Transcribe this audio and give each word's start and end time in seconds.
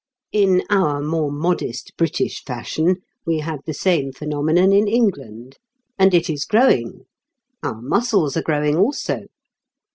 In 0.31 0.63
our 0.71 0.99
more 0.99 1.31
modest 1.31 1.95
British 1.95 2.43
fashion, 2.43 3.03
we 3.23 3.37
have 3.41 3.59
the 3.67 3.73
same 3.75 4.11
phenomenon 4.11 4.73
in 4.73 4.87
England. 4.87 5.57
And 5.99 6.15
it 6.15 6.27
is 6.27 6.43
growing. 6.43 7.01
Our 7.61 7.79
muscles 7.83 8.35
are 8.35 8.41
growing 8.41 8.75
also. 8.77 9.27